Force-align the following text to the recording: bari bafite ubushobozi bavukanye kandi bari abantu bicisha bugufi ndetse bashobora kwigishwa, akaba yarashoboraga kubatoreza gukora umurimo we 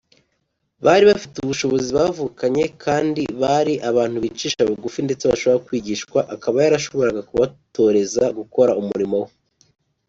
bari 0.85 1.03
bafite 1.11 1.35
ubushobozi 1.39 1.89
bavukanye 1.97 2.63
kandi 2.83 3.21
bari 3.41 3.73
abantu 3.89 4.17
bicisha 4.23 4.61
bugufi 4.69 4.99
ndetse 5.07 5.23
bashobora 5.31 5.63
kwigishwa, 5.67 6.19
akaba 6.35 6.57
yarashoboraga 6.65 7.21
kubatoreza 7.29 8.23
gukora 8.37 8.71
umurimo 8.81 9.17
we 9.23 9.29